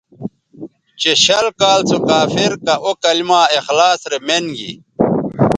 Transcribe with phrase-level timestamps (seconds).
[1.01, 4.71] چہ شل کال سو کافر کہ او کلما اخلاص رے مین گی